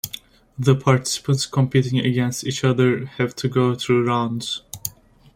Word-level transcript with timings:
The 0.57 0.75
participants 0.75 1.45
competing 1.45 1.99
against 1.99 2.43
each 2.43 2.63
other 2.63 3.05
have 3.05 3.35
to 3.35 3.47
go 3.47 3.75
through 3.75 4.07
rounds. 4.07 4.63